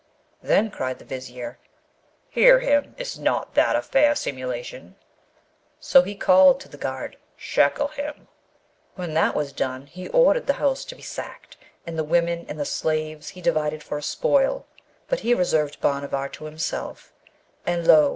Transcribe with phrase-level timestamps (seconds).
[0.41, 1.59] Then cried the Vizier,
[2.31, 2.95] 'Hear him!
[2.97, 4.95] is not that a fair simulation?'
[5.79, 8.27] So he called to the guard, 'Shackle him!'
[8.95, 12.59] When that was done, he ordered the house to be sacked, and the women and
[12.59, 14.65] the slaves he divided for a spoil,
[15.07, 17.13] but he reserved Bhanavar to himself:
[17.63, 18.09] and lo!